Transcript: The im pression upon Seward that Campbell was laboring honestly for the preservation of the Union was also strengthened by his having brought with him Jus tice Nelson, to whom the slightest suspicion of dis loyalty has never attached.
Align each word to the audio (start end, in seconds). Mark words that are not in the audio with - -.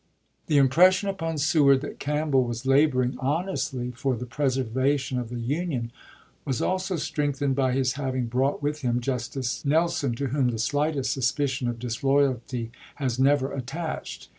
The 0.47 0.57
im 0.57 0.67
pression 0.67 1.09
upon 1.09 1.37
Seward 1.37 1.81
that 1.81 1.99
Campbell 1.99 2.43
was 2.43 2.65
laboring 2.65 3.15
honestly 3.19 3.91
for 3.91 4.15
the 4.15 4.25
preservation 4.25 5.19
of 5.19 5.29
the 5.29 5.39
Union 5.39 5.91
was 6.43 6.59
also 6.59 6.95
strengthened 6.95 7.53
by 7.55 7.73
his 7.73 7.93
having 7.93 8.25
brought 8.25 8.63
with 8.63 8.81
him 8.81 8.99
Jus 8.99 9.27
tice 9.27 9.63
Nelson, 9.63 10.15
to 10.15 10.29
whom 10.29 10.47
the 10.49 10.57
slightest 10.57 11.13
suspicion 11.13 11.67
of 11.67 11.77
dis 11.77 12.03
loyalty 12.03 12.71
has 12.95 13.19
never 13.19 13.53
attached. 13.53 14.29